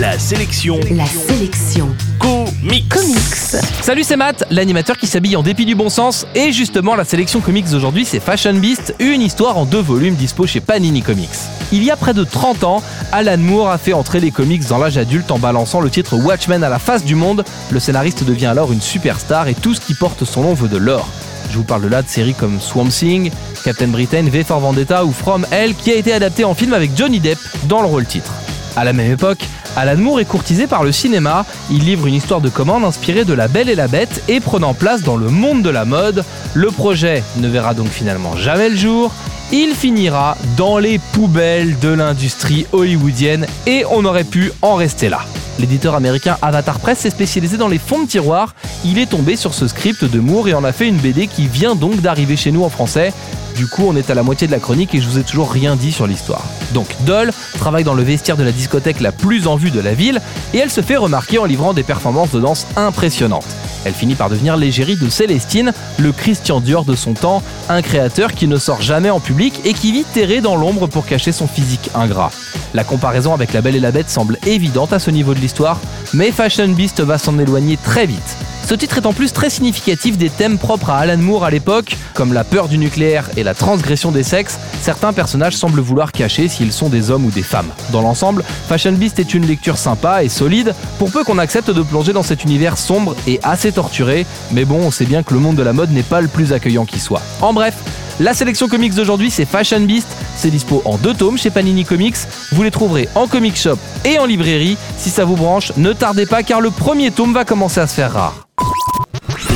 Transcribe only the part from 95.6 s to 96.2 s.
la mode n'est pas